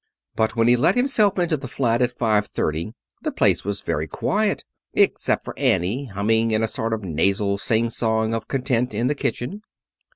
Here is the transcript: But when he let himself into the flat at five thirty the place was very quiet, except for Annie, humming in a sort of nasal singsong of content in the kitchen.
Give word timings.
But 0.35 0.55
when 0.55 0.67
he 0.67 0.75
let 0.75 0.95
himself 0.95 1.37
into 1.37 1.57
the 1.57 1.67
flat 1.67 2.01
at 2.01 2.09
five 2.09 2.47
thirty 2.47 2.95
the 3.21 3.31
place 3.31 3.63
was 3.63 3.81
very 3.81 4.07
quiet, 4.07 4.63
except 4.95 5.45
for 5.45 5.53
Annie, 5.59 6.05
humming 6.05 6.49
in 6.49 6.63
a 6.63 6.67
sort 6.67 6.95
of 6.95 7.03
nasal 7.03 7.59
singsong 7.59 8.33
of 8.33 8.47
content 8.47 8.95
in 8.95 9.05
the 9.05 9.13
kitchen. 9.13 9.61